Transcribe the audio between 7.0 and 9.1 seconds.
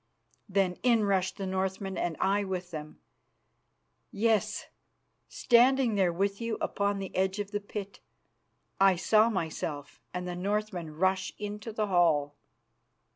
edge of the pit, I